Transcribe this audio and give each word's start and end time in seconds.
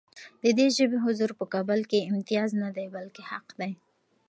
د 0.41 0.45
دې 0.57 0.67
ژبې 0.77 0.97
حضور 1.05 1.31
په 1.39 1.45
کابل 1.53 1.79
کې 1.89 2.07
امتیاز 2.11 2.49
نه 2.63 2.69
دی، 2.75 2.85
بلکې 2.95 3.21
حق 3.31 3.47
دی. 3.59 3.71